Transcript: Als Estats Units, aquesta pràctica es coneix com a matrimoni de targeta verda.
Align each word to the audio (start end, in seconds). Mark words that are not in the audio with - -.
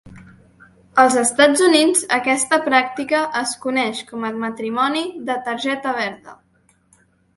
Als 1.03 1.17
Estats 1.23 1.61
Units, 1.65 2.01
aquesta 2.17 2.59
pràctica 2.69 3.21
es 3.43 3.53
coneix 3.67 4.01
com 4.11 4.27
a 4.31 4.33
matrimoni 4.47 5.05
de 5.29 5.37
targeta 5.51 5.95
verda. 6.03 6.39